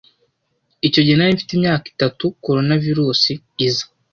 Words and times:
Icyo 0.87 0.99
gihe 1.05 1.15
nari 1.17 1.35
mfite 1.35 1.51
imyaka 1.55 1.85
itatu 1.93 2.23
Coronavirusi 2.45 3.31
iza. 3.67 3.85